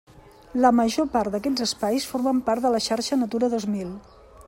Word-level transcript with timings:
La 0.63 0.71
major 0.77 1.07
part 1.17 1.35
d'aquests 1.35 1.65
espais 1.67 2.09
formen 2.15 2.43
part 2.51 2.67
de 2.67 2.75
la 2.77 2.83
xarxa 2.89 3.23
Natura 3.27 3.53
dos 3.57 3.73
mil. 3.77 3.95